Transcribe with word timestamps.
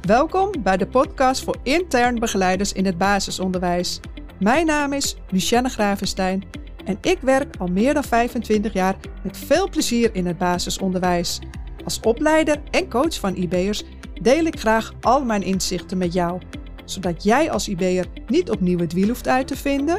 Welkom 0.00 0.50
bij 0.62 0.76
de 0.76 0.86
podcast 0.86 1.44
voor 1.44 1.56
intern 1.62 2.18
begeleiders 2.18 2.72
in 2.72 2.86
het 2.86 2.98
basisonderwijs. 2.98 4.00
Mijn 4.38 4.66
naam 4.66 4.92
is 4.92 5.16
Lucienne 5.30 5.68
Gravenstein 5.68 6.44
en 6.84 6.98
ik 7.00 7.18
werk 7.20 7.56
al 7.58 7.66
meer 7.66 7.94
dan 7.94 8.04
25 8.04 8.72
jaar 8.72 8.96
met 9.22 9.36
veel 9.36 9.68
plezier 9.68 10.14
in 10.14 10.26
het 10.26 10.38
basisonderwijs. 10.38 11.40
Als 11.84 12.00
opleider 12.00 12.56
en 12.70 12.88
coach 12.88 13.14
van 13.14 13.36
IB'ers 13.36 13.84
deel 14.20 14.44
ik 14.44 14.58
graag 14.58 14.92
al 15.00 15.24
mijn 15.24 15.42
inzichten 15.42 15.98
met 15.98 16.12
jou, 16.12 16.40
zodat 16.84 17.22
jij 17.22 17.50
als 17.50 17.68
IB'er 17.68 18.06
niet 18.26 18.50
opnieuw 18.50 18.78
het 18.78 18.92
wiel 18.92 19.08
hoeft 19.08 19.28
uit 19.28 19.46
te 19.46 19.56
vinden, 19.56 19.98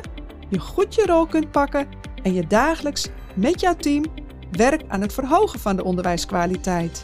je 0.49 0.59
goed 0.59 0.95
je 0.95 1.05
rol 1.05 1.25
kunt 1.25 1.51
pakken 1.51 1.87
en 2.23 2.33
je 2.33 2.47
dagelijks 2.47 3.09
met 3.33 3.59
jouw 3.59 3.75
team 3.75 4.03
werkt 4.51 4.89
aan 4.89 5.01
het 5.01 5.13
verhogen 5.13 5.59
van 5.59 5.75
de 5.75 5.83
onderwijskwaliteit. 5.83 7.01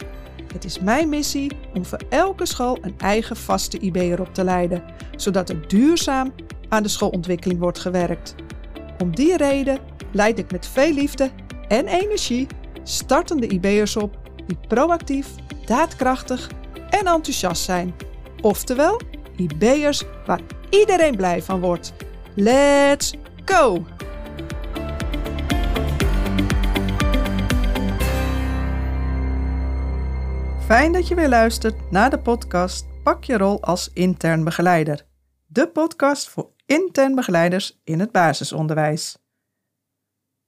Het 0.54 0.66
is 0.66 0.80
mijn 0.80 1.10
missie 1.10 1.52
om 1.74 1.86
voor 1.86 2.02
elke 2.10 2.46
school 2.46 2.78
een 2.82 2.96
eigen 2.98 3.36
vaste 3.36 3.80
IB'er 3.80 4.20
op 4.20 4.34
te 4.34 4.44
leiden, 4.44 4.84
zodat 5.16 5.50
er 5.50 5.68
duurzaam 5.68 6.34
aan 6.70 6.84
de 6.84 6.90
schoolontwikkeling 6.90 7.60
wordt 7.60 7.80
gewerkt. 7.80 8.36
Om 9.02 9.16
die 9.16 9.38
reden 9.38 9.80
leid 10.12 10.40
ik 10.40 10.52
met 10.52 10.68
veel 10.68 10.94
liefde 10.94 11.32
en 11.68 11.88
energie 11.88 12.48
startende 12.84 13.48
IB'ers 13.48 13.96
op 13.96 14.18
die 14.48 14.58
proactief, 14.68 15.28
daadkrachtig 15.66 16.50
en 16.90 17.06
enthousiast 17.06 17.64
zijn. 17.64 17.94
Oftewel, 18.42 19.02
IB'ers 19.36 20.04
waar 20.26 20.42
iedereen 20.70 21.16
blij 21.16 21.42
van 21.42 21.60
wordt. 21.60 21.94
Let's 22.36 23.14
go! 23.46 23.86
Fijn 30.70 30.92
dat 30.92 31.08
je 31.08 31.16
weer 31.16 31.30
luistert 31.30 31.92
naar 31.92 32.10
de 32.10 32.20
podcast 32.20 32.86
Pak 33.04 33.24
je 33.24 33.38
rol 33.38 33.62
als 33.62 33.90
intern 33.94 34.44
begeleider. 34.44 35.06
De 35.46 35.68
podcast 35.68 36.30
voor 36.30 36.52
intern 36.66 37.16
begeleiders 37.16 37.80
in 37.84 38.00
het 38.00 38.12
basisonderwijs. 38.12 39.18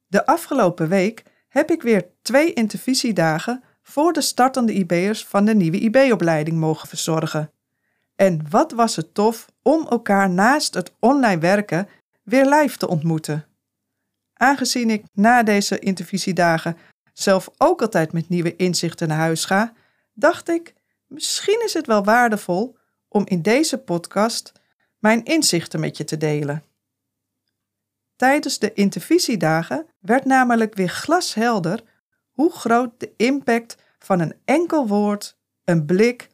De 0.08 0.26
afgelopen 0.26 0.90
week 0.90 1.24
heb 1.48 1.72
ik 1.72 1.82
weer 1.82 2.06
twee 2.22 2.54
intervisiedagen 2.54 3.64
voor 3.82 4.14
de 4.14 4.22
startende 4.22 4.74
IB'ers 4.74 5.26
van 5.26 5.46
de 5.46 5.56
nieuwe 5.56 5.80
IB-opleiding 5.80 6.58
mogen 6.58 6.88
verzorgen. 6.88 7.52
En 8.16 8.46
wat 8.50 8.72
was 8.72 8.96
het 8.96 9.14
tof 9.14 9.46
om 9.62 9.88
elkaar 9.88 10.30
naast 10.30 10.74
het 10.74 10.94
online 11.00 11.42
werken 11.42 11.88
weer 12.24 12.46
live 12.46 12.78
te 12.78 12.88
ontmoeten. 12.88 13.46
Aangezien 14.34 14.90
ik 14.90 15.04
na 15.14 15.44
deze 15.44 15.80
intervisiedagen 15.80 16.78
zelf 17.14 17.50
ook 17.58 17.82
altijd 17.82 18.14
met 18.14 18.30
nieuwe 18.30 18.56
inzichten 18.56 19.08
naar 19.08 19.18
huis 19.18 19.46
ga, 19.46 19.74
dacht 20.22 20.50
ik, 20.50 20.74
misschien 21.08 21.64
is 21.64 21.74
het 21.74 21.86
wel 21.86 22.04
waardevol 22.04 22.78
om 23.08 23.26
in 23.26 23.42
deze 23.42 23.78
podcast 23.78 24.52
mijn 25.00 25.24
inzichten 25.24 25.80
met 25.80 25.98
je 25.98 26.04
te 26.04 26.18
delen. 26.18 26.64
Tijdens 28.16 28.60
de 28.60 28.74
intervisiedagen 28.74 29.86
werd 30.00 30.26
namelijk 30.26 30.76
weer 30.76 30.90
glashelder 30.90 31.84
hoe 32.32 32.52
groot 32.52 33.00
de 33.00 33.14
impact 33.18 33.76
van 34.00 34.20
een 34.20 34.36
enkel 34.46 34.88
woord, 34.88 35.38
een 35.64 35.86
blik 35.86 36.30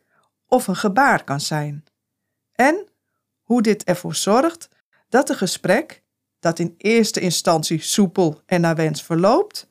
of 0.48 0.68
een 0.68 0.76
gebaar 0.76 1.24
kan 1.24 1.42
zijn. 1.42 1.84
En 2.52 2.88
hoe 3.42 3.62
dit 3.62 3.84
ervoor 3.84 4.16
zorgt 4.16 4.70
dat 5.10 5.30
een 5.30 5.36
gesprek, 5.36 6.04
dat 6.40 6.60
in 6.60 6.74
eerste 6.78 7.20
instantie 7.20 7.82
soepel 7.82 8.42
en 8.46 8.62
naar 8.62 8.76
wens 8.76 9.04
verloopt, 9.04 9.70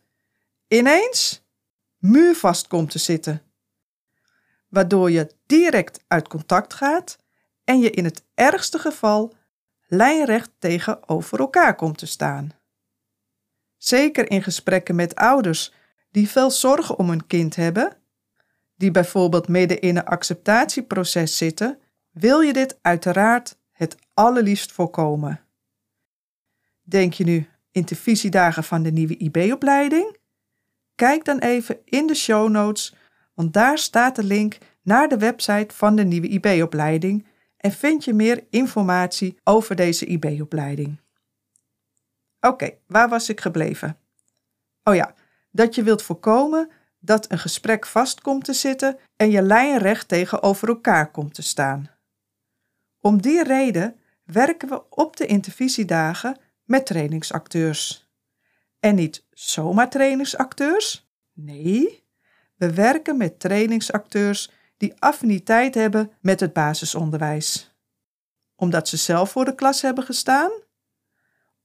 ineens 0.69 1.45
muurvast 1.99 2.67
komt 2.67 2.91
te 2.91 2.99
zitten 2.99 3.46
waardoor 4.69 5.11
je 5.11 5.35
direct 5.47 6.05
uit 6.07 6.29
contact 6.29 6.75
gaat 6.75 7.19
en 7.65 7.81
je 7.81 7.91
in 7.91 8.05
het 8.05 8.25
ergste 8.35 8.79
geval 8.79 9.35
lijnrecht 9.87 10.51
tegenover 10.59 11.39
elkaar 11.39 11.75
komt 11.75 11.99
te 11.99 12.07
staan. 12.07 12.51
Zeker 13.77 14.31
in 14.31 14.43
gesprekken 14.43 14.95
met 14.95 15.15
ouders 15.15 15.73
die 16.11 16.29
veel 16.29 16.51
zorgen 16.51 16.99
om 16.99 17.09
hun 17.09 17.27
kind 17.27 17.57
hebben, 17.57 17.97
die 18.75 18.91
bijvoorbeeld 18.91 19.49
midden 19.49 19.81
in 19.81 19.97
een 19.97 20.05
acceptatieproces 20.05 21.37
zitten, 21.37 21.79
wil 22.11 22.41
je 22.41 22.53
dit 22.53 22.79
uiteraard 22.83 23.59
het 23.73 23.97
allerliefst 24.15 24.73
voorkomen. 24.73 25.41
Denk 26.83 27.13
je 27.13 27.25
nu 27.25 27.49
intervisiedagen 27.71 28.65
van 28.65 28.83
de 28.83 28.91
nieuwe 28.91 29.17
IB-opleiding? 29.17 30.17
Kijk 30.95 31.25
dan 31.25 31.39
even 31.39 31.79
in 31.85 32.07
de 32.07 32.15
show 32.15 32.49
notes 32.49 32.95
want 33.37 33.53
daar 33.53 33.79
staat 33.79 34.17
de 34.17 34.25
link 34.25 34.59
naar 34.83 35.09
de 35.09 35.19
website 35.19 35.75
van 35.75 35.97
de 35.97 36.05
nieuwe 36.05 36.29
IB-opleiding 36.29 37.27
en 37.57 37.73
vind 37.73 38.05
je 38.05 38.15
meer 38.15 38.45
informatie 38.51 39.39
over 39.45 39.77
deze 39.77 40.07
IB-opleiding. 40.07 41.01
Oké, 42.41 42.71
waar 42.87 43.09
was 43.09 43.29
ik 43.29 43.41
gebleven? 43.41 43.99
Oh 44.85 44.95
ja, 44.95 45.15
dat 45.51 45.75
je 45.75 45.83
wilt 45.83 46.03
voorkomen 46.03 46.71
dat 46.99 47.31
een 47.31 47.39
gesprek 47.39 47.87
vast 47.87 48.21
komt 48.21 48.45
te 48.45 48.53
zitten 48.53 48.99
en 49.17 49.31
je 49.31 49.43
lijnrecht 49.43 50.09
tegenover 50.09 50.69
elkaar 50.69 51.11
komt 51.11 51.35
te 51.35 51.43
staan. 51.43 51.91
Om 53.01 53.23
die 53.23 53.43
reden 53.43 54.01
werken 54.25 54.69
we 54.69 54.83
op 54.91 55.17
de 55.17 55.27
intervisiedagen 55.27 56.37
met 56.65 56.87
trainingsacteurs. 56.87 58.11
En 58.81 58.95
niet 58.95 59.25
zomaar 59.31 59.91
trainingsacteurs, 59.91 61.11
nee, 61.33 62.06
we 62.57 62.75
werken 62.75 63.17
met 63.17 63.41
trainingsacteurs 63.41 64.51
die 64.77 64.95
affiniteit 64.99 65.75
hebben 65.75 66.13
met 66.21 66.41
het 66.41 66.53
basisonderwijs. 66.53 67.75
Omdat 68.55 68.89
ze 68.89 68.97
zelf 68.97 69.31
voor 69.31 69.45
de 69.45 69.55
klas 69.55 69.83
hebben 69.83 70.05
gestaan? 70.05 70.51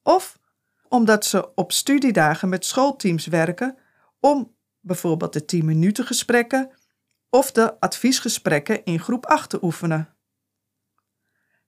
Of 0.04 0.40
omdat 0.88 1.26
ze 1.26 1.54
op 1.56 1.72
studiedagen 1.72 2.50
met 2.50 2.66
schoolteams 2.66 3.26
werken 3.26 3.78
om 4.20 4.56
bijvoorbeeld 4.80 5.34
de 5.34 5.46
10 5.46 5.66
minuten 5.66 6.06
gesprekken 6.06 6.72
of 7.30 7.52
de 7.52 7.80
adviesgesprekken 7.80 8.86
in 8.86 9.00
groep 9.00 9.26
8 9.26 9.50
te 9.50 9.64
oefenen. 9.64 10.16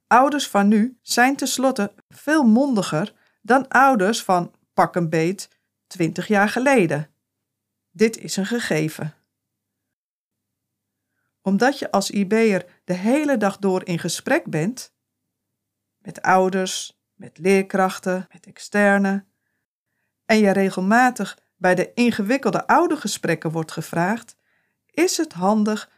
Ouders 0.08 0.48
van 0.48 0.68
nu 0.68 0.98
zijn 1.02 1.36
tenslotte 1.36 1.94
veel 2.10 2.44
mondiger 2.44 3.14
dan 3.42 3.68
ouders 3.68 4.24
van 4.24 4.54
pak 4.74 4.96
een 4.96 5.10
beet 5.10 5.50
20 5.88 6.28
jaar 6.28 6.50
geleden. 6.50 7.13
Dit 7.96 8.18
is 8.18 8.38
een 8.38 8.46
gegeven. 8.46 9.16
Omdat 11.42 11.80
je 11.80 11.92
als 11.92 12.12
IB'er 12.12 12.82
de 12.84 12.94
hele 12.94 13.38
dag 13.38 13.58
door 13.58 13.86
in 13.86 14.00
gesprek 14.00 14.46
bent, 14.46 14.94
met 15.98 16.22
ouders, 16.22 17.02
met 17.14 17.38
leerkrachten, 17.38 18.28
met 18.32 18.46
externe, 18.46 19.26
en 20.26 20.38
je 20.38 20.52
regelmatig 20.52 21.40
bij 21.56 21.76
de 21.76 21.94
ingewikkelde 21.94 22.68
oudergesprekken 22.68 23.52
wordt 23.52 23.72
gevraagd, 23.72 24.38
is 24.86 25.18
het 25.18 25.34
handig, 25.34 25.92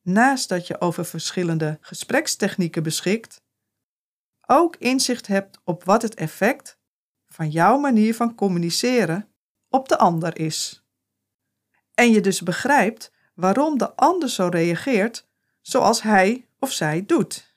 naast 0.00 0.48
dat 0.48 0.66
je 0.66 0.80
over 0.80 1.04
verschillende 1.04 1.78
gesprekstechnieken 1.80 2.82
beschikt, 2.82 3.44
ook 4.46 4.76
inzicht 4.76 5.26
hebt 5.26 5.60
op 5.64 5.84
wat 5.84 6.02
het 6.02 6.14
effect 6.14 6.78
van 7.26 7.50
jouw 7.50 7.78
manier 7.78 8.14
van 8.14 8.34
communiceren 8.34 9.32
op 9.68 9.88
de 9.88 9.98
ander 9.98 10.38
is 10.38 10.81
en 11.94 12.12
je 12.12 12.20
dus 12.20 12.42
begrijpt 12.42 13.12
waarom 13.34 13.78
de 13.78 13.96
ander 13.96 14.30
zo 14.30 14.48
reageert 14.48 15.26
zoals 15.60 16.02
hij 16.02 16.46
of 16.58 16.72
zij 16.72 17.06
doet. 17.06 17.54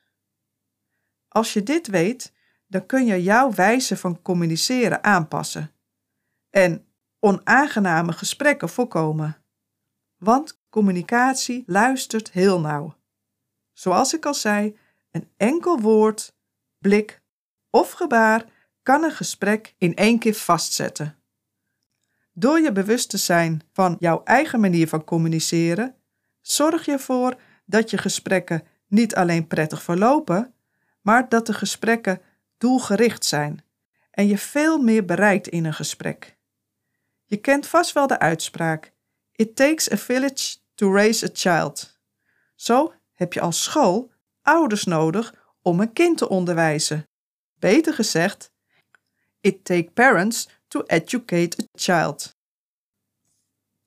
Als 1.27 1.53
je 1.53 1.63
dit 1.63 1.87
weet, 1.87 2.33
dan 2.67 2.85
kun 2.85 3.05
je 3.05 3.23
jouw 3.23 3.51
wijze 3.51 3.97
van 3.97 4.21
communiceren 4.21 5.03
aanpassen 5.03 5.71
en 6.49 6.85
onaangename 7.19 8.11
gesprekken 8.11 8.69
voorkomen. 8.69 9.37
Want 10.17 10.59
communicatie 10.69 11.63
luistert 11.65 12.31
heel 12.31 12.59
nauw. 12.59 12.95
Zoals 13.73 14.13
ik 14.13 14.25
al 14.25 14.33
zei, 14.33 14.77
een 15.11 15.29
enkel 15.37 15.79
woord, 15.79 16.35
blik 16.77 17.21
of 17.69 17.91
gebaar 17.91 18.45
kan 18.83 19.03
een 19.03 19.11
gesprek 19.11 19.75
in 19.77 19.95
één 19.95 20.19
keer 20.19 20.33
vastzetten. 20.33 21.17
Door 22.37 22.59
je 22.59 22.71
bewust 22.71 23.09
te 23.09 23.17
zijn 23.17 23.61
van 23.73 23.95
jouw 23.99 24.23
eigen 24.23 24.59
manier 24.59 24.87
van 24.87 25.03
communiceren, 25.03 25.95
zorg 26.41 26.85
je 26.85 26.91
ervoor 26.91 27.35
dat 27.65 27.89
je 27.89 27.97
gesprekken 27.97 28.63
niet 28.87 29.15
alleen 29.15 29.47
prettig 29.47 29.83
verlopen, 29.83 30.53
maar 31.01 31.29
dat 31.29 31.45
de 31.45 31.53
gesprekken 31.53 32.21
doelgericht 32.57 33.25
zijn 33.25 33.63
en 34.11 34.27
je 34.27 34.37
veel 34.37 34.77
meer 34.77 35.05
bereikt 35.05 35.47
in 35.47 35.65
een 35.65 35.73
gesprek. 35.73 36.37
Je 37.25 37.37
kent 37.37 37.67
vast 37.67 37.93
wel 37.93 38.07
de 38.07 38.19
uitspraak: 38.19 38.93
It 39.31 39.55
takes 39.55 39.91
a 39.91 39.97
village 39.97 40.57
to 40.73 40.93
raise 40.93 41.25
a 41.25 41.29
child. 41.33 41.99
Zo 42.55 42.93
heb 43.13 43.33
je 43.33 43.41
als 43.41 43.63
school 43.63 44.11
ouders 44.41 44.83
nodig 44.83 45.33
om 45.61 45.79
een 45.79 45.93
kind 45.93 46.17
te 46.17 46.29
onderwijzen. 46.29 47.07
Beter 47.59 47.93
gezegd, 47.93 48.51
it 49.39 49.65
takes 49.65 49.91
parents 49.93 50.49
to 50.75 50.83
educate 50.87 51.55
a 51.61 51.65
child. 51.75 52.35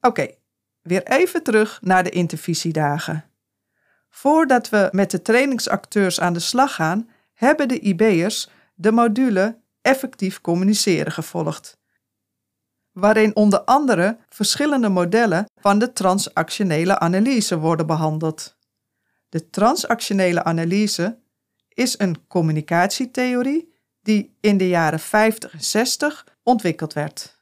Oké, 0.00 0.35
weer 0.82 1.02
even 1.02 1.43
terug 1.43 1.79
naar 1.82 2.05
de 2.05 2.11
intervisiedagen. 2.11 3.25
Voordat 4.08 4.69
we 4.69 4.88
met 4.93 5.11
de 5.11 5.23
trainingsacteurs 5.23 6.20
aan 6.20 6.32
de 6.32 6.40
slag 6.40 6.75
gaan, 6.75 7.11
hebben 7.35 7.69
de 7.69 7.81
IB'ers 7.81 8.49
de 8.75 8.93
module 8.93 9.61
Effectief 9.82 10.40
communiceren 10.40 11.12
gevolgd, 11.12 11.79
waarin 12.93 13.37
onder 13.37 13.61
andere 13.61 14.19
verschillende 14.29 14.88
modellen 14.88 15.46
van 15.61 15.79
de 15.79 15.93
transactionele 15.93 16.99
analyse 16.99 17.58
worden 17.58 17.87
behandeld. 17.87 18.56
De 19.29 19.50
transactionele 19.50 20.44
analyse 20.44 21.19
is 21.69 21.99
een 21.99 22.26
communicatietheorie 22.26 23.78
die 24.09 24.37
in 24.41 24.57
de 24.57 24.69
jaren 24.69 25.01
50 25.01 25.53
en 25.53 25.65
60 25.65 26.27
ontwikkeld 26.43 26.93
werd. 26.93 27.37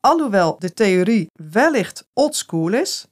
Alhoewel 0.00 0.58
de 0.58 0.72
theorie 0.72 1.30
wellicht 1.32 2.08
oldschool 2.12 2.72
is, 2.72 3.06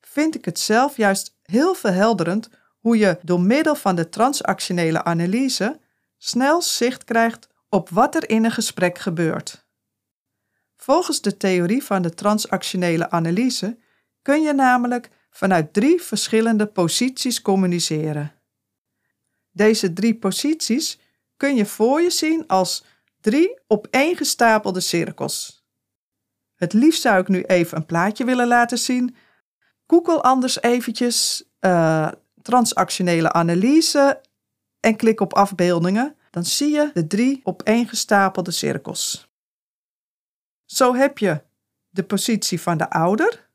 vind 0.00 0.34
ik 0.34 0.44
het 0.44 0.58
zelf 0.58 0.96
juist 0.96 1.36
heel 1.42 1.74
verhelderend 1.74 2.48
hoe 2.78 2.98
je 2.98 3.18
door 3.22 3.40
middel 3.40 3.74
van 3.74 3.94
de 3.94 4.08
transactionele 4.08 5.04
analyse 5.04 5.80
snel 6.18 6.62
zicht 6.62 7.04
krijgt 7.04 7.48
op 7.68 7.88
wat 7.88 8.14
er 8.14 8.28
in 8.30 8.44
een 8.44 8.50
gesprek 8.50 8.98
gebeurt. 8.98 9.66
Volgens 10.76 11.20
de 11.20 11.36
theorie 11.36 11.84
van 11.84 12.02
de 12.02 12.14
transactionele 12.14 13.10
analyse 13.10 13.78
kun 14.22 14.42
je 14.42 14.52
namelijk 14.52 15.10
vanuit 15.30 15.72
drie 15.72 16.02
verschillende 16.02 16.66
posities 16.66 17.42
communiceren. 17.42 18.32
Deze 19.50 19.92
drie 19.92 20.18
posities 20.18 20.98
kun 21.40 21.56
je 21.56 21.66
voor 21.66 22.00
je 22.00 22.10
zien 22.10 22.46
als 22.46 22.84
drie 23.20 23.60
opeengestapelde 23.66 24.80
cirkels. 24.80 25.64
Het 26.54 26.72
liefst 26.72 27.00
zou 27.00 27.20
ik 27.20 27.28
nu 27.28 27.42
even 27.42 27.76
een 27.76 27.86
plaatje 27.86 28.24
willen 28.24 28.46
laten 28.46 28.78
zien. 28.78 29.16
Google 29.86 30.22
anders 30.22 30.62
eventjes 30.62 31.44
uh, 31.60 32.08
transactionele 32.42 33.32
analyse 33.32 34.20
en 34.80 34.96
klik 34.96 35.20
op 35.20 35.34
afbeeldingen. 35.34 36.16
Dan 36.30 36.44
zie 36.44 36.70
je 36.70 36.90
de 36.94 37.06
drie 37.06 37.40
opeengestapelde 37.44 38.50
cirkels. 38.50 39.30
Zo 40.64 40.94
heb 40.94 41.18
je 41.18 41.42
de 41.88 42.04
positie 42.04 42.60
van 42.60 42.78
de 42.78 42.90
ouder, 42.90 43.48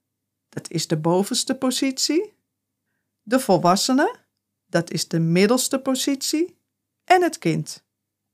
dat 0.49 0.69
is 0.69 0.87
de 0.87 0.97
bovenste 0.97 1.55
positie. 1.55 2.33
De 3.21 3.39
volwassene, 3.39 4.15
dat 4.65 4.91
is 4.91 5.07
de 5.07 5.19
middelste 5.19 5.79
positie. 5.79 6.54
En 7.05 7.21
het 7.21 7.37
kind, 7.37 7.83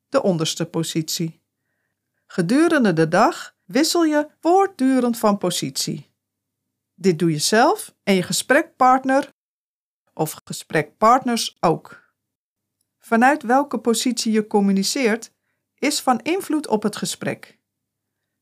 de 0.10 0.22
onderste 0.24 0.66
positie. 0.66 1.42
Gedurende 2.28 2.94
de 2.94 3.08
dag 3.08 3.56
wissel 3.66 4.04
je 4.04 4.28
voortdurend 4.40 5.18
van 5.18 5.38
positie. 5.38 6.10
Dit 6.96 7.20
doe 7.20 7.32
je 7.32 7.38
zelf 7.38 7.96
en 8.04 8.14
je 8.14 8.24
gesprekpartner 8.24 9.34
of 10.14 10.42
gesprekpartners 10.44 11.58
ook. 11.60 12.14
Vanuit 13.00 13.44
welke 13.44 13.80
positie 13.80 14.32
je 14.32 14.48
communiceert 14.48 15.32
is 15.78 16.02
van 16.02 16.20
invloed 16.20 16.68
op 16.68 16.84
het 16.84 16.96
gesprek. 16.96 17.60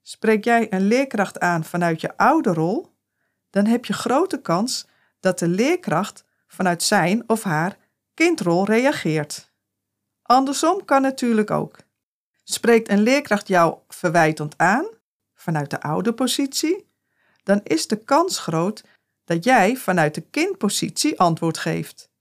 Spreek 0.02 0.44
jij 0.44 0.74
een 0.74 0.88
leerkracht 0.88 1.40
aan 1.40 1.64
vanuit 1.64 2.02
je 2.02 2.18
oude 2.18 2.54
rol, 2.54 2.96
dan 3.50 3.66
heb 3.66 3.86
je 3.86 3.94
grote 3.94 4.42
kans 4.42 4.88
dat 5.20 5.40
de 5.40 5.48
leerkracht 5.48 6.26
vanuit 6.48 6.84
zijn 6.84 7.30
of 7.30 7.44
haar 7.44 7.78
kindrol 8.14 8.66
reageert. 8.66 9.49
Andersom 10.30 10.86
kan 10.86 11.02
natuurlijk 11.02 11.52
ook. 11.52 11.78
Spreekt 12.44 12.90
een 12.90 13.02
leerkracht 13.02 13.48
jou 13.48 13.78
verwijtend 13.88 14.58
aan, 14.58 14.86
vanuit 15.34 15.70
de 15.70 15.82
oude 15.82 16.14
positie, 16.14 16.88
dan 17.44 17.62
is 17.64 17.88
de 17.88 18.04
kans 18.04 18.40
groot 18.40 18.84
dat 19.24 19.44
jij 19.44 19.76
vanuit 19.76 20.16
de 20.16 20.22
kindpositie 20.22 21.20
antwoord 21.20 21.58
geeft. 21.58 22.12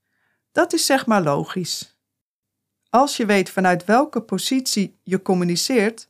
Dat 0.51 0.73
is 0.73 0.85
zeg 0.85 1.05
maar 1.05 1.21
logisch. 1.21 1.97
Als 2.89 3.17
je 3.17 3.25
weet 3.25 3.49
vanuit 3.49 3.85
welke 3.85 4.21
positie 4.21 4.99
je 5.03 5.21
communiceert, 5.21 6.09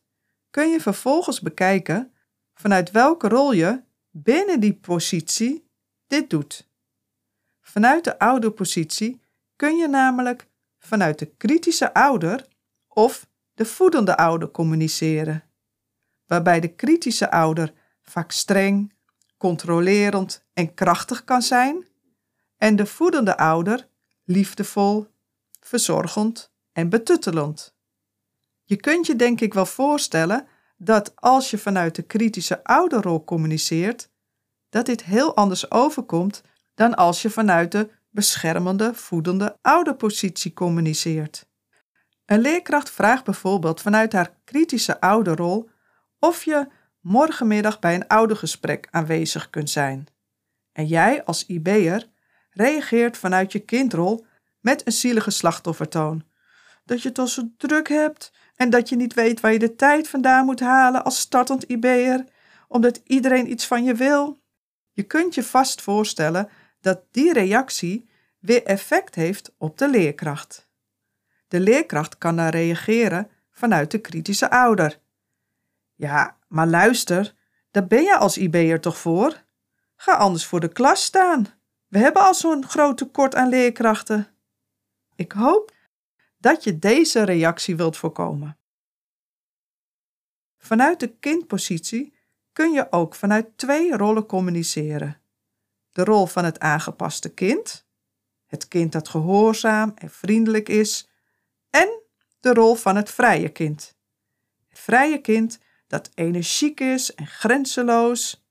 kun 0.49 0.69
je 0.69 0.81
vervolgens 0.81 1.41
bekijken 1.41 2.13
vanuit 2.53 2.91
welke 2.91 3.27
rol 3.27 3.51
je 3.51 3.81
binnen 4.09 4.59
die 4.59 4.73
positie 4.73 5.69
dit 6.07 6.29
doet. 6.29 6.67
Vanuit 7.61 8.03
de 8.03 8.19
ouderpositie 8.19 9.21
kun 9.55 9.75
je 9.75 9.87
namelijk 9.87 10.47
vanuit 10.79 11.19
de 11.19 11.25
kritische 11.25 11.93
ouder 11.93 12.47
of 12.87 13.27
de 13.53 13.65
voedende 13.65 14.17
ouder 14.17 14.51
communiceren, 14.51 15.43
waarbij 16.25 16.59
de 16.59 16.75
kritische 16.75 17.31
ouder 17.31 17.73
vaak 18.01 18.31
streng, 18.31 18.93
controlerend 19.37 20.45
en 20.53 20.73
krachtig 20.73 21.23
kan 21.23 21.41
zijn, 21.41 21.87
en 22.57 22.75
de 22.75 22.85
voedende 22.85 23.37
ouder 23.37 23.87
liefdevol, 24.23 25.07
verzorgend 25.59 26.51
en 26.71 26.89
betuttelend. 26.89 27.75
Je 28.63 28.75
kunt 28.75 29.05
je 29.05 29.15
denk 29.15 29.41
ik 29.41 29.53
wel 29.53 29.65
voorstellen 29.65 30.47
dat 30.77 31.15
als 31.15 31.49
je 31.49 31.57
vanuit 31.57 31.95
de 31.95 32.01
kritische 32.01 32.63
ouderrol 32.63 33.23
communiceert, 33.23 34.09
dat 34.69 34.85
dit 34.85 35.03
heel 35.03 35.35
anders 35.35 35.71
overkomt 35.71 36.43
dan 36.73 36.95
als 36.95 37.21
je 37.21 37.29
vanuit 37.29 37.71
de 37.71 37.89
beschermende, 38.09 38.93
voedende 38.93 39.57
ouderpositie 39.61 40.53
communiceert. 40.53 41.47
Een 42.25 42.39
leerkracht 42.39 42.89
vraagt 42.89 43.23
bijvoorbeeld 43.23 43.81
vanuit 43.81 44.13
haar 44.13 44.35
kritische 44.43 45.01
ouderrol 45.01 45.69
of 46.19 46.43
je 46.43 46.67
morgenmiddag 46.99 47.79
bij 47.79 47.95
een 47.95 48.07
oudergesprek 48.07 48.87
aanwezig 48.91 49.49
kunt 49.49 49.69
zijn. 49.69 50.07
En 50.71 50.85
jij 50.85 51.23
als 51.23 51.45
IB'er 51.45 52.07
reageert 52.51 53.17
vanuit 53.17 53.51
je 53.51 53.59
kindrol 53.59 54.25
met 54.59 54.85
een 54.85 54.91
zielige 54.91 55.31
slachtoffertoon. 55.31 56.23
Dat 56.85 57.01
je 57.01 57.09
het 57.09 57.19
al 57.19 57.27
zo 57.27 57.51
druk 57.57 57.87
hebt 57.87 58.31
en 58.55 58.69
dat 58.69 58.89
je 58.89 58.95
niet 58.95 59.13
weet 59.13 59.39
waar 59.39 59.53
je 59.53 59.59
de 59.59 59.75
tijd 59.75 60.07
vandaan 60.07 60.45
moet 60.45 60.59
halen 60.59 61.03
als 61.03 61.19
startend 61.19 61.63
IB'er, 61.63 62.25
omdat 62.67 63.01
iedereen 63.03 63.51
iets 63.51 63.67
van 63.67 63.83
je 63.83 63.93
wil. 63.93 64.41
Je 64.91 65.03
kunt 65.03 65.35
je 65.35 65.43
vast 65.43 65.81
voorstellen 65.81 66.49
dat 66.81 67.03
die 67.11 67.33
reactie 67.33 68.09
weer 68.39 68.63
effect 68.63 69.15
heeft 69.15 69.53
op 69.57 69.77
de 69.77 69.89
leerkracht. 69.89 70.69
De 71.47 71.59
leerkracht 71.59 72.17
kan 72.17 72.35
daar 72.35 72.51
reageren 72.51 73.29
vanuit 73.51 73.91
de 73.91 73.99
kritische 73.99 74.49
ouder. 74.49 74.99
Ja, 75.95 76.37
maar 76.47 76.67
luister, 76.67 77.35
daar 77.71 77.87
ben 77.87 78.03
je 78.03 78.17
als 78.17 78.37
IB'er 78.37 78.81
toch 78.81 78.97
voor? 78.97 79.43
Ga 79.95 80.13
anders 80.13 80.45
voor 80.45 80.59
de 80.59 80.71
klas 80.71 81.03
staan. 81.03 81.47
We 81.87 81.97
hebben 81.97 82.21
al 82.21 82.33
zo'n 82.33 82.67
groot 82.67 82.97
tekort 82.97 83.35
aan 83.35 83.49
leerkrachten. 83.49 84.27
Ik 85.15 85.31
hoop 85.31 85.71
dat 86.37 86.63
je 86.63 86.79
deze 86.79 87.23
reactie 87.23 87.75
wilt 87.75 87.97
voorkomen. 87.97 88.57
Vanuit 90.57 90.99
de 90.99 91.17
kindpositie 91.17 92.13
kun 92.53 92.71
je 92.71 92.91
ook 92.91 93.15
vanuit 93.15 93.57
twee 93.57 93.97
rollen 93.97 94.25
communiceren. 94.25 95.21
De 95.99 96.05
rol 96.05 96.25
van 96.25 96.45
het 96.45 96.59
aangepaste 96.59 97.33
kind, 97.33 97.87
het 98.45 98.67
kind 98.67 98.91
dat 98.91 99.09
gehoorzaam 99.09 99.91
en 99.95 100.09
vriendelijk 100.09 100.69
is, 100.69 101.09
en 101.69 102.01
de 102.39 102.53
rol 102.53 102.75
van 102.75 102.95
het 102.95 103.11
vrije 103.11 103.49
kind. 103.49 103.97
Het 104.67 104.79
vrije 104.79 105.21
kind 105.21 105.59
dat 105.87 106.09
energiek 106.13 106.79
is 106.79 107.15
en 107.15 107.27
grenzeloos. 107.27 108.47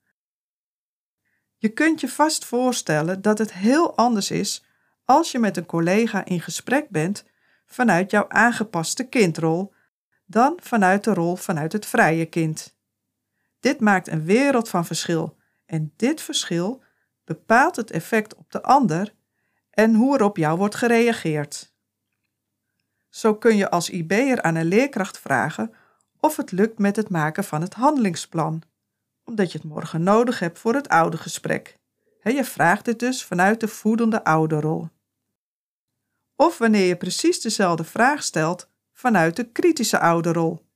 Je 1.56 1.68
kunt 1.68 2.00
je 2.00 2.08
vast 2.08 2.44
voorstellen 2.44 3.22
dat 3.22 3.38
het 3.38 3.52
heel 3.52 3.96
anders 3.96 4.30
is 4.30 4.64
als 5.04 5.32
je 5.32 5.38
met 5.38 5.56
een 5.56 5.66
collega 5.66 6.24
in 6.24 6.40
gesprek 6.40 6.88
bent 6.88 7.24
vanuit 7.66 8.10
jouw 8.10 8.28
aangepaste 8.28 9.08
kindrol 9.08 9.72
dan 10.26 10.58
vanuit 10.62 11.04
de 11.04 11.14
rol 11.14 11.36
vanuit 11.36 11.72
het 11.72 11.86
vrije 11.86 12.26
kind. 12.26 12.76
Dit 13.60 13.80
maakt 13.80 14.08
een 14.08 14.24
wereld 14.24 14.68
van 14.68 14.86
verschil 14.86 15.36
en 15.66 15.92
dit 15.96 16.20
verschil 16.20 16.86
bepaalt 17.28 17.76
het 17.76 17.90
effect 17.90 18.34
op 18.34 18.50
de 18.50 18.62
ander 18.62 19.14
en 19.70 19.94
hoe 19.94 20.16
er 20.16 20.24
op 20.24 20.36
jou 20.36 20.58
wordt 20.58 20.74
gereageerd. 20.74 21.72
Zo 23.08 23.34
kun 23.34 23.56
je 23.56 23.70
als 23.70 23.90
IB'er 23.90 24.42
aan 24.42 24.54
een 24.54 24.66
leerkracht 24.66 25.18
vragen 25.18 25.74
of 26.20 26.36
het 26.36 26.52
lukt 26.52 26.78
met 26.78 26.96
het 26.96 27.08
maken 27.08 27.44
van 27.44 27.60
het 27.60 27.74
handelingsplan, 27.74 28.62
omdat 29.24 29.52
je 29.52 29.58
het 29.58 29.66
morgen 29.66 30.02
nodig 30.02 30.38
hebt 30.38 30.58
voor 30.58 30.74
het 30.74 30.88
oude 30.88 31.16
gesprek. 31.16 31.78
je 32.22 32.44
vraagt 32.44 32.84
dit 32.84 32.98
dus 32.98 33.24
vanuit 33.24 33.60
de 33.60 33.68
voedende 33.68 34.24
ouderrol. 34.24 34.88
Of 36.36 36.58
wanneer 36.58 36.86
je 36.86 36.96
precies 36.96 37.40
dezelfde 37.40 37.84
vraag 37.84 38.22
stelt 38.22 38.68
vanuit 38.92 39.36
de 39.36 39.44
kritische 39.44 39.98
ouderrol. 39.98 40.66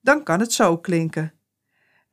Dan 0.00 0.22
kan 0.22 0.40
het 0.40 0.52
zo 0.52 0.78
klinken. 0.78 1.32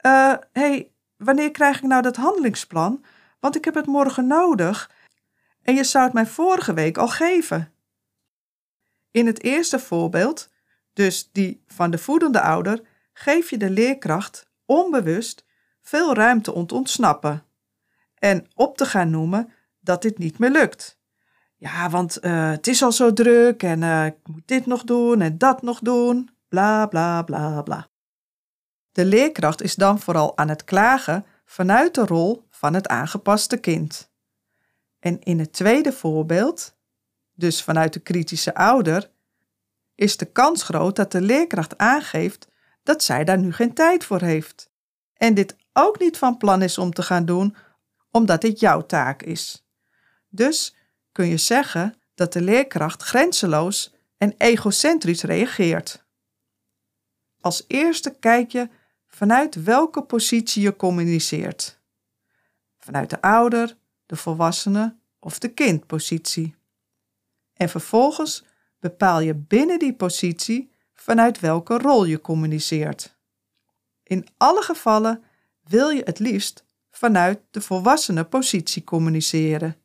Uh, 0.05 0.33
hey, 0.51 0.91
wanneer 1.17 1.51
krijg 1.51 1.77
ik 1.77 1.83
nou 1.83 2.01
dat 2.01 2.15
handelingsplan? 2.15 3.03
Want 3.39 3.55
ik 3.55 3.65
heb 3.65 3.75
het 3.75 3.85
morgen 3.85 4.27
nodig 4.27 4.91
en 5.61 5.75
je 5.75 5.83
zou 5.83 6.03
het 6.05 6.13
mij 6.13 6.25
vorige 6.25 6.73
week 6.73 6.97
al 6.97 7.07
geven. 7.07 7.73
In 9.11 9.25
het 9.25 9.43
eerste 9.43 9.79
voorbeeld, 9.79 10.49
dus 10.93 11.29
die 11.31 11.63
van 11.67 11.91
de 11.91 11.97
voedende 11.97 12.41
ouder, 12.41 12.81
geef 13.13 13.49
je 13.49 13.57
de 13.57 13.69
leerkracht 13.69 14.49
onbewust 14.65 15.45
veel 15.81 16.13
ruimte 16.13 16.53
om 16.53 16.67
te 16.67 16.73
ontsnappen 16.75 17.43
en 18.15 18.47
op 18.55 18.77
te 18.77 18.85
gaan 18.85 19.09
noemen 19.09 19.53
dat 19.79 20.01
dit 20.01 20.17
niet 20.17 20.37
meer 20.39 20.51
lukt 20.51 20.99
Ja, 21.55 21.89
want 21.89 22.23
uh, 22.23 22.49
het 22.49 22.67
is 22.67 22.83
al 22.83 22.91
zo 22.91 23.13
druk 23.13 23.63
en 23.63 23.81
uh, 23.81 24.05
ik 24.05 24.15
moet 24.23 24.47
dit 24.47 24.65
nog 24.65 24.83
doen 24.83 25.21
en 25.21 25.37
dat 25.37 25.61
nog 25.61 25.79
doen. 25.79 26.29
Bla 26.47 26.85
bla 26.85 27.21
bla 27.21 27.61
bla. 27.61 27.87
De 28.91 29.05
leerkracht 29.05 29.61
is 29.61 29.75
dan 29.75 29.99
vooral 29.99 30.37
aan 30.37 30.49
het 30.49 30.63
klagen 30.63 31.25
vanuit 31.45 31.95
de 31.95 32.05
rol 32.05 32.47
van 32.59 32.73
het 32.73 32.87
aangepaste 32.87 33.57
kind. 33.57 34.11
En 34.99 35.21
in 35.21 35.39
het 35.39 35.53
tweede 35.53 35.91
voorbeeld, 35.91 36.75
dus 37.33 37.63
vanuit 37.63 37.93
de 37.93 37.99
kritische 37.99 38.55
ouder, 38.55 39.09
is 39.95 40.17
de 40.17 40.25
kans 40.25 40.63
groot 40.63 40.95
dat 40.95 41.11
de 41.11 41.21
leerkracht 41.21 41.77
aangeeft 41.77 42.47
dat 42.83 43.03
zij 43.03 43.23
daar 43.23 43.37
nu 43.37 43.53
geen 43.53 43.73
tijd 43.73 44.05
voor 44.05 44.21
heeft. 44.21 44.71
En 45.13 45.33
dit 45.33 45.55
ook 45.73 45.99
niet 45.99 46.17
van 46.17 46.37
plan 46.37 46.61
is 46.61 46.77
om 46.77 46.93
te 46.93 47.01
gaan 47.01 47.25
doen, 47.25 47.55
omdat 48.11 48.41
dit 48.41 48.59
jouw 48.59 48.85
taak 48.85 49.21
is. 49.21 49.65
Dus 50.29 50.75
kun 51.11 51.27
je 51.27 51.37
zeggen 51.37 51.95
dat 52.13 52.33
de 52.33 52.41
leerkracht 52.41 53.03
grenzeloos 53.03 53.95
en 54.17 54.33
egocentrisch 54.37 55.23
reageert. 55.23 56.05
Als 57.39 57.63
eerste 57.67 58.15
kijk 58.19 58.51
je 58.51 58.69
vanuit 59.07 59.63
welke 59.63 60.01
positie 60.01 60.61
je 60.61 60.75
communiceert. 60.75 61.78
Vanuit 62.79 63.09
de 63.09 63.21
ouder, 63.21 63.77
de 64.05 64.15
volwassene 64.15 64.97
of 65.19 65.39
de 65.39 65.53
kindpositie. 65.53 66.55
En 67.53 67.69
vervolgens 67.69 68.45
bepaal 68.79 69.19
je 69.19 69.35
binnen 69.35 69.79
die 69.79 69.95
positie 69.95 70.71
vanuit 70.93 71.39
welke 71.39 71.77
rol 71.77 72.05
je 72.05 72.21
communiceert. 72.21 73.17
In 74.03 74.27
alle 74.37 74.61
gevallen 74.61 75.23
wil 75.63 75.89
je 75.89 76.01
het 76.03 76.19
liefst 76.19 76.65
vanuit 76.89 77.41
de 77.51 77.61
volwassene 77.61 78.23
positie 78.23 78.83
communiceren. 78.83 79.75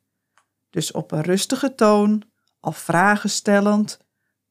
Dus 0.69 0.91
op 0.91 1.11
een 1.11 1.21
rustige 1.21 1.75
toon, 1.75 2.23
al 2.59 2.71
vragen 2.71 3.29
stellend, 3.29 3.99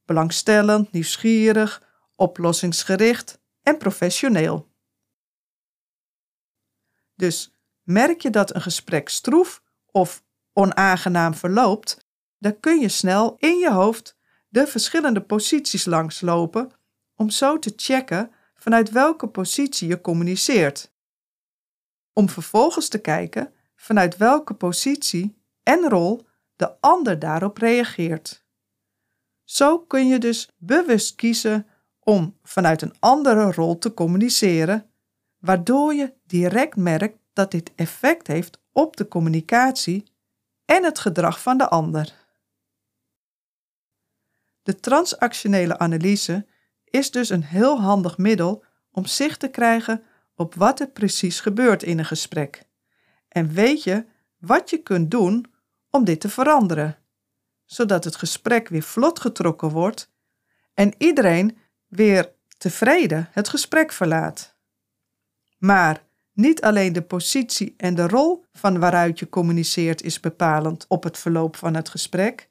belangstellend, 0.05 0.93
nieuwsgierig, 0.93 1.83
oplossingsgericht 2.17 3.41
en 3.63 3.79
professioneel. 3.79 4.73
Dus 7.15 7.54
merk 7.85 8.21
je 8.21 8.31
dat 8.31 8.55
een 8.55 8.63
gesprek 8.63 9.09
stroef 9.09 9.63
of 9.91 10.25
onaangenaam 10.53 11.35
verloopt, 11.35 12.07
dan 12.39 12.61
kun 12.61 12.81
je 12.81 12.89
snel 12.89 13.37
in 13.39 13.59
je 13.59 13.71
hoofd 13.71 14.17
de 14.49 14.67
verschillende 14.67 15.23
posities 15.23 15.85
langslopen 15.85 16.73
om 17.15 17.31
zo 17.31 17.59
te 17.59 17.73
checken 17.77 18.31
vanuit 18.55 18.91
welke 18.91 19.29
positie 19.29 19.89
je 19.89 20.01
communiceert. 20.01 20.93
Om 22.13 22.29
vervolgens 22.29 22.89
te 22.89 23.01
kijken 23.01 23.53
vanuit 23.77 24.17
welke 24.17 24.55
positie 24.55 25.43
en 25.63 25.89
rol 25.89 26.27
de 26.57 26.81
ander 26.81 27.19
daarop 27.19 27.59
reageert. 27.59 28.45
Zo 29.45 29.79
kun 29.79 30.09
je 30.09 30.19
dus 30.19 30.51
bewust 30.57 31.15
kiezen 31.15 31.67
om 32.01 32.39
vanuit 32.43 32.83
een 32.83 32.95
andere 32.99 33.53
rol 33.53 33.79
te 33.79 33.95
communiceren, 33.95 34.91
waardoor 35.39 35.95
je 35.95 36.15
direct 36.27 36.77
merkt 36.77 37.19
dat 37.35 37.51
dit 37.51 37.73
effect 37.75 38.27
heeft 38.27 38.59
op 38.73 38.97
de 38.97 39.09
communicatie 39.09 40.13
en 40.65 40.85
het 40.85 40.99
gedrag 40.99 41.41
van 41.43 41.59
de 41.59 41.69
ander. 41.69 42.13
De 44.63 44.81
transactionele 44.81 45.79
analyse 45.79 46.47
is 46.85 47.11
dus 47.11 47.29
een 47.29 47.43
heel 47.43 47.81
handig 47.81 48.19
middel 48.19 48.65
om 48.91 49.07
zicht 49.07 49.41
te 49.41 49.49
krijgen 49.49 50.03
op 50.35 50.55
wat 50.55 50.81
er 50.81 50.89
precies 50.89 51.41
gebeurt 51.41 51.83
in 51.83 51.99
een 51.99 52.05
gesprek. 52.05 52.67
En 53.29 53.49
weet 53.49 53.83
je 53.83 54.07
wat 54.39 54.71
je 54.71 54.79
kunt 54.79 55.11
doen 55.11 55.53
om 55.91 56.05
dit 56.05 56.21
te 56.21 56.29
veranderen, 56.29 56.99
zodat 57.65 58.05
het 58.05 58.17
gesprek 58.17 58.69
weer 58.69 58.83
vlot 58.83 59.21
getrokken 59.21 59.69
wordt 59.69 60.13
en 60.75 60.95
iedereen 60.99 61.59
weer 61.87 62.33
tevreden 62.59 63.29
het 63.31 63.49
gesprek 63.49 63.93
verlaat. 63.93 64.57
Maar 65.59 66.03
niet 66.35 66.63
alleen 66.63 66.93
de 66.93 67.03
positie 67.03 67.75
en 67.77 67.95
de 67.95 68.09
rol 68.09 68.45
van 68.53 68.79
waaruit 68.79 69.19
je 69.19 69.29
communiceert 69.29 70.03
is 70.03 70.21
bepalend 70.21 70.85
op 70.89 71.03
het 71.03 71.19
verloop 71.19 71.57
van 71.57 71.75
het 71.75 71.89
gesprek. 71.89 72.51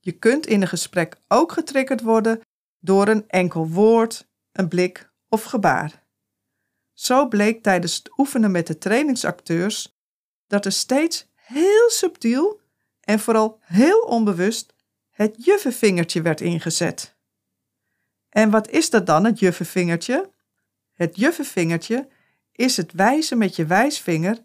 Je 0.00 0.12
kunt 0.12 0.46
in 0.46 0.62
een 0.62 0.68
gesprek 0.68 1.16
ook 1.28 1.52
getriggerd 1.52 2.00
worden 2.00 2.40
door 2.78 3.08
een 3.08 3.28
enkel 3.28 3.68
woord, 3.68 4.28
een 4.52 4.68
blik 4.68 5.10
of 5.28 5.42
gebaar. 5.42 6.02
Zo 6.92 7.28
bleek 7.28 7.62
tijdens 7.62 7.96
het 7.96 8.18
oefenen 8.18 8.50
met 8.50 8.66
de 8.66 8.78
trainingsacteurs 8.78 9.96
dat 10.46 10.64
er 10.64 10.72
steeds 10.72 11.26
heel 11.34 11.90
subtiel 11.90 12.60
en 13.00 13.20
vooral 13.20 13.58
heel 13.60 14.00
onbewust 14.00 14.74
het 15.10 15.44
juffenvingertje 15.44 16.22
werd 16.22 16.40
ingezet. 16.40 17.16
En 18.28 18.50
wat 18.50 18.68
is 18.70 18.90
dat 18.90 19.06
dan, 19.06 19.24
het 19.24 19.38
juffenvingertje? 19.38 20.30
Het 20.92 21.16
juffenvingertje 21.16 22.08
is 22.52 22.76
het 22.76 22.92
wijzen 22.92 23.38
met 23.38 23.56
je 23.56 23.66
wijsvinger 23.66 24.38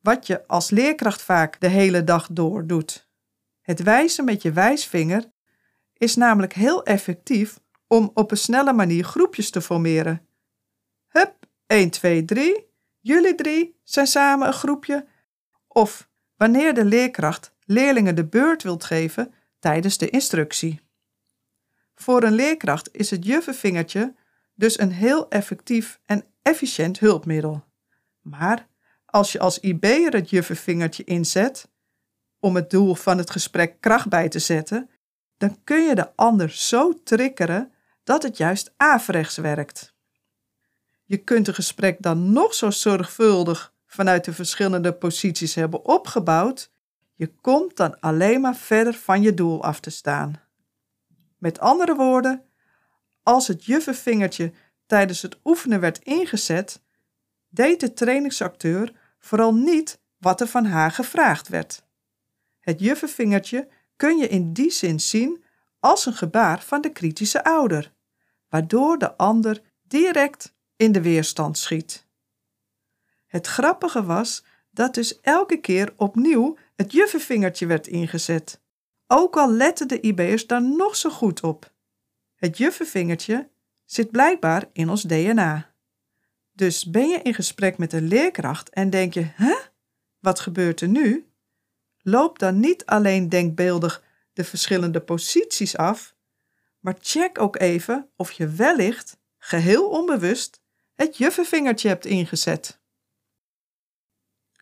wat 0.00 0.26
je 0.26 0.46
als 0.46 0.70
leerkracht 0.70 1.22
vaak 1.22 1.60
de 1.60 1.68
hele 1.68 2.04
dag 2.04 2.28
door 2.30 2.66
doet. 2.66 3.08
Het 3.60 3.82
wijzen 3.82 4.24
met 4.24 4.42
je 4.42 4.52
wijsvinger 4.52 5.32
is 5.92 6.14
namelijk 6.16 6.52
heel 6.52 6.84
effectief 6.84 7.60
om 7.86 8.10
op 8.14 8.30
een 8.30 8.36
snelle 8.36 8.72
manier 8.72 9.04
groepjes 9.04 9.50
te 9.50 9.60
formeren. 9.60 10.26
Hup, 11.08 11.34
1, 11.66 11.90
2, 11.90 12.24
3. 12.24 12.66
Jullie 13.00 13.34
drie 13.34 13.80
zijn 13.82 14.06
samen 14.06 14.46
een 14.46 14.52
groepje. 14.52 15.06
Of 15.68 16.08
wanneer 16.36 16.74
de 16.74 16.84
leerkracht 16.84 17.54
leerlingen 17.64 18.14
de 18.14 18.26
beurt 18.26 18.62
wilt 18.62 18.84
geven 18.84 19.34
tijdens 19.58 19.98
de 19.98 20.10
instructie. 20.10 20.80
Voor 21.94 22.22
een 22.22 22.34
leerkracht 22.34 22.88
is 22.92 23.10
het 23.10 23.24
juffenvingertje 23.24 24.14
dus 24.54 24.78
een 24.78 24.92
heel 24.92 25.28
effectief 25.28 26.00
en 26.04 26.24
efficiënt 26.44 26.98
hulpmiddel. 26.98 27.64
Maar 28.20 28.68
als 29.04 29.32
je 29.32 29.38
als 29.38 29.60
IB'er 29.60 30.12
het 30.12 30.30
juffenvingertje 30.30 31.04
inzet 31.04 31.68
om 32.38 32.54
het 32.54 32.70
doel 32.70 32.94
van 32.94 33.18
het 33.18 33.30
gesprek 33.30 33.80
kracht 33.80 34.08
bij 34.08 34.28
te 34.28 34.38
zetten, 34.38 34.90
dan 35.36 35.64
kun 35.64 35.82
je 35.82 35.94
de 35.94 36.16
ander 36.16 36.50
zo 36.50 37.02
triggeren 37.04 37.72
dat 38.04 38.22
het 38.22 38.36
juist 38.36 38.72
averechts 38.76 39.36
werkt. 39.36 39.94
Je 41.04 41.16
kunt 41.16 41.48
een 41.48 41.54
gesprek 41.54 41.96
dan 42.00 42.32
nog 42.32 42.54
zo 42.54 42.70
zorgvuldig 42.70 43.74
vanuit 43.86 44.24
de 44.24 44.32
verschillende 44.32 44.92
posities 44.92 45.54
hebben 45.54 45.84
opgebouwd, 45.84 46.70
je 47.14 47.34
komt 47.40 47.76
dan 47.76 48.00
alleen 48.00 48.40
maar 48.40 48.56
verder 48.56 48.94
van 48.94 49.22
je 49.22 49.34
doel 49.34 49.62
af 49.62 49.80
te 49.80 49.90
staan. 49.90 50.40
Met 51.38 51.58
andere 51.58 51.94
woorden, 51.94 52.42
als 53.22 53.48
het 53.48 53.64
juffenvingertje 53.64 54.52
tijdens 54.86 55.22
het 55.22 55.38
oefenen 55.44 55.80
werd 55.80 55.98
ingezet, 55.98 56.82
deed 57.48 57.80
de 57.80 57.92
trainingsacteur 57.92 58.92
vooral 59.18 59.54
niet 59.54 60.00
wat 60.18 60.40
er 60.40 60.46
van 60.46 60.64
haar 60.64 60.90
gevraagd 60.90 61.48
werd. 61.48 61.84
Het 62.60 62.80
juffenvingertje 62.80 63.68
kun 63.96 64.16
je 64.16 64.28
in 64.28 64.52
die 64.52 64.70
zin 64.70 65.00
zien 65.00 65.44
als 65.78 66.06
een 66.06 66.14
gebaar 66.14 66.62
van 66.62 66.80
de 66.80 66.92
kritische 66.92 67.44
ouder, 67.44 67.92
waardoor 68.48 68.98
de 68.98 69.16
ander 69.16 69.62
direct 69.82 70.54
in 70.76 70.92
de 70.92 71.02
weerstand 71.02 71.58
schiet. 71.58 72.06
Het 73.26 73.46
grappige 73.46 74.04
was 74.04 74.44
dat 74.70 74.94
dus 74.94 75.20
elke 75.20 75.60
keer 75.60 75.92
opnieuw 75.96 76.56
het 76.76 76.92
juffenvingertje 76.92 77.66
werd 77.66 77.86
ingezet, 77.86 78.60
ook 79.06 79.36
al 79.36 79.50
letten 79.50 79.88
de 79.88 80.00
IB'ers 80.00 80.46
daar 80.46 80.62
nog 80.62 80.96
zo 80.96 81.10
goed 81.10 81.42
op. 81.42 81.72
Het 82.34 82.58
juffenvingertje 82.58 83.48
zit 83.84 84.10
blijkbaar 84.10 84.64
in 84.72 84.88
ons 84.88 85.02
DNA. 85.02 85.74
Dus 86.52 86.84
ben 86.84 87.08
je 87.08 87.22
in 87.22 87.34
gesprek 87.34 87.78
met 87.78 87.92
een 87.92 88.08
leerkracht 88.08 88.70
en 88.70 88.90
denk 88.90 89.14
je: 89.14 89.30
hè, 89.34 89.54
wat 90.18 90.40
gebeurt 90.40 90.80
er 90.80 90.88
nu? 90.88 91.28
Loop 91.98 92.38
dan 92.38 92.60
niet 92.60 92.86
alleen 92.86 93.28
denkbeeldig 93.28 94.02
de 94.32 94.44
verschillende 94.44 95.00
posities 95.00 95.76
af, 95.76 96.14
maar 96.80 96.96
check 96.98 97.40
ook 97.40 97.58
even 97.58 98.10
of 98.16 98.32
je 98.32 98.48
wellicht, 98.48 99.18
geheel 99.38 99.88
onbewust, 99.88 100.62
het 100.94 101.16
juffenvingertje 101.16 101.88
hebt 101.88 102.04
ingezet. 102.04 102.80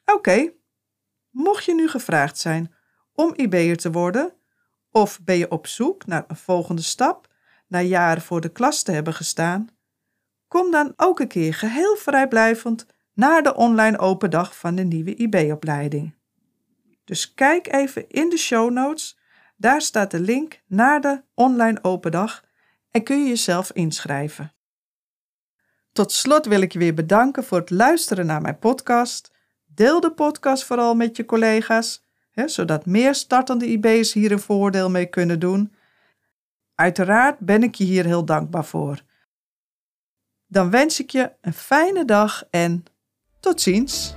Oké, 0.04 0.52
mocht 1.30 1.64
je 1.64 1.74
nu 1.74 1.88
gevraagd 1.88 2.38
zijn 2.38 2.74
om 3.12 3.34
IB'er 3.36 3.76
te 3.76 3.90
worden, 3.90 4.34
of 4.90 5.20
ben 5.22 5.36
je 5.36 5.50
op 5.50 5.66
zoek 5.66 6.06
naar 6.06 6.24
een 6.26 6.36
volgende 6.36 6.82
stap 6.82 7.31
na 7.72 7.80
jaren 7.80 8.22
voor 8.22 8.40
de 8.40 8.48
klas 8.48 8.82
te 8.82 8.92
hebben 8.92 9.14
gestaan, 9.14 9.68
kom 10.48 10.70
dan 10.70 10.92
ook 10.96 11.20
een 11.20 11.28
keer 11.28 11.54
geheel 11.54 11.96
vrijblijvend 11.96 12.86
naar 13.14 13.42
de 13.42 13.54
online 13.54 13.98
open 13.98 14.30
dag 14.30 14.56
van 14.56 14.74
de 14.74 14.82
nieuwe 14.82 15.14
IB-opleiding. 15.14 16.14
Dus 17.04 17.34
kijk 17.34 17.72
even 17.72 18.08
in 18.08 18.28
de 18.28 18.36
show 18.36 18.70
notes, 18.70 19.18
daar 19.56 19.80
staat 19.80 20.10
de 20.10 20.20
link 20.20 20.60
naar 20.66 21.00
de 21.00 21.22
online 21.34 21.78
open 21.82 22.10
dag 22.10 22.44
en 22.90 23.02
kun 23.02 23.22
je 23.22 23.28
jezelf 23.28 23.72
inschrijven. 23.72 24.52
Tot 25.92 26.12
slot 26.12 26.46
wil 26.46 26.60
ik 26.60 26.72
je 26.72 26.78
weer 26.78 26.94
bedanken 26.94 27.44
voor 27.44 27.58
het 27.58 27.70
luisteren 27.70 28.26
naar 28.26 28.40
mijn 28.40 28.58
podcast. 28.58 29.32
Deel 29.66 30.00
de 30.00 30.12
podcast 30.12 30.64
vooral 30.64 30.94
met 30.94 31.16
je 31.16 31.24
collega's. 31.24 32.04
hè, 32.30 32.48
zodat 32.48 32.86
meer 32.86 33.14
startende 33.14 33.66
IB's 33.66 34.12
hier 34.12 34.32
een 34.32 34.40
voordeel 34.40 34.90
mee 34.90 35.06
kunnen 35.06 35.40
doen. 35.40 35.74
Uiteraard 36.74 37.38
ben 37.38 37.62
ik 37.62 37.74
je 37.74 37.84
hier 37.84 38.04
heel 38.04 38.24
dankbaar 38.24 38.64
voor. 38.64 39.02
Dan 40.46 40.70
wens 40.70 41.00
ik 41.00 41.10
je 41.10 41.32
een 41.40 41.52
fijne 41.52 42.04
dag 42.04 42.44
en 42.50 42.84
tot 43.40 43.60
ziens. 43.60 44.14